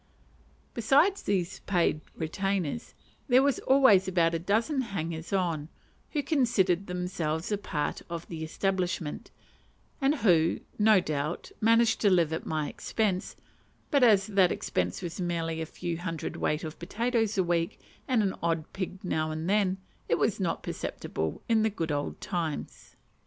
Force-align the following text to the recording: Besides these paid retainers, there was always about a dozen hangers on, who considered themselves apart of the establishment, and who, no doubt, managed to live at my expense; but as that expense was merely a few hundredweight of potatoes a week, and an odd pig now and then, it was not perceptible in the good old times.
Besides 0.73 1.21
these 1.21 1.59
paid 1.67 2.01
retainers, 2.15 2.95
there 3.27 3.43
was 3.43 3.59
always 3.59 4.07
about 4.07 4.33
a 4.33 4.39
dozen 4.39 4.81
hangers 4.81 5.31
on, 5.31 5.69
who 6.09 6.23
considered 6.23 6.87
themselves 6.87 7.51
apart 7.51 8.01
of 8.09 8.27
the 8.27 8.43
establishment, 8.43 9.29
and 10.01 10.15
who, 10.15 10.61
no 10.79 11.01
doubt, 11.01 11.51
managed 11.61 12.01
to 12.01 12.09
live 12.09 12.33
at 12.33 12.47
my 12.47 12.67
expense; 12.67 13.35
but 13.91 14.01
as 14.03 14.25
that 14.25 14.51
expense 14.51 15.03
was 15.03 15.21
merely 15.21 15.61
a 15.61 15.67
few 15.67 15.99
hundredweight 15.99 16.63
of 16.63 16.79
potatoes 16.79 17.37
a 17.37 17.43
week, 17.43 17.79
and 18.07 18.23
an 18.23 18.33
odd 18.41 18.73
pig 18.73 19.03
now 19.03 19.29
and 19.29 19.47
then, 19.47 19.77
it 20.09 20.17
was 20.17 20.39
not 20.39 20.63
perceptible 20.63 21.43
in 21.47 21.61
the 21.61 21.69
good 21.69 21.91
old 21.91 22.19
times. 22.19 22.95